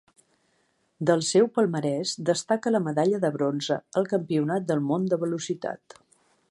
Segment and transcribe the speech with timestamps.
[1.09, 6.01] Del seu palmarès destaca la medalla de bronze al Campionat del món de velocitat.